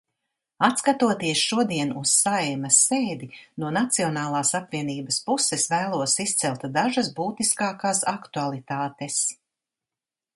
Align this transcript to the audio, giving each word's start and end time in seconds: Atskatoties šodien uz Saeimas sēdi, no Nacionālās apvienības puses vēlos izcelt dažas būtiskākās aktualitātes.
Atskatoties 0.67 1.41
šodien 1.49 1.89
uz 1.99 2.13
Saeimas 2.21 2.79
sēdi, 2.85 3.29
no 3.63 3.69
Nacionālās 3.75 4.53
apvienības 4.61 5.19
puses 5.27 5.67
vēlos 5.75 6.17
izcelt 6.25 6.65
dažas 6.79 7.13
būtiskākās 7.21 8.01
aktualitātes. 8.17 9.21